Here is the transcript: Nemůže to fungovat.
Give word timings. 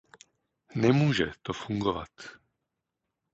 Nemůže 0.75 1.31
to 1.41 1.53
fungovat. 1.53 2.09